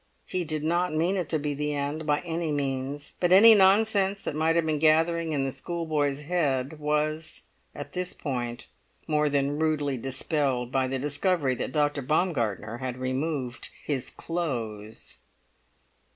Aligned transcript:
He 0.25 0.43
did 0.43 0.63
not 0.63 0.95
mean 0.95 1.15
it 1.15 1.29
to 1.29 1.37
be 1.37 1.53
the 1.53 1.75
end, 1.75 2.07
by 2.07 2.21
any 2.21 2.51
means; 2.51 3.13
but 3.19 3.31
any 3.31 3.53
nonsense 3.53 4.23
that 4.23 4.33
might 4.33 4.55
have 4.55 4.65
been 4.65 4.79
gathering 4.79 5.31
in 5.31 5.43
the 5.43 5.51
schoolboy's 5.51 6.21
head 6.23 6.79
was, 6.79 7.43
at 7.75 7.93
this 7.93 8.11
point, 8.13 8.65
more 9.05 9.29
than 9.29 9.59
rudely 9.59 9.97
dispelled 9.97 10.71
by 10.71 10.87
the 10.87 10.97
discovery 10.97 11.53
that 11.53 11.71
Dr. 11.71 12.01
Baumgartner 12.01 12.79
had 12.79 12.97
removed 12.97 13.69
his 13.83 14.09
clothes! 14.09 15.17